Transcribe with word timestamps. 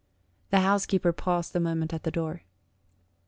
The 0.49 0.61
housekeeper 0.61 1.13
paused 1.13 1.55
a 1.55 1.59
moment 1.59 1.93
at 1.93 2.01
the 2.01 2.09
door. 2.09 2.41